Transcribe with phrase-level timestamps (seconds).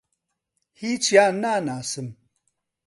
[0.81, 2.07] هیچیان ناناسم.